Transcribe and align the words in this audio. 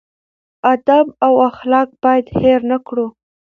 ادب 0.73 1.05
او 1.25 1.33
اخلاق 1.49 1.89
باید 2.03 2.25
هېر 2.39 2.59
نه 2.71 2.77
کړو. 2.87 3.07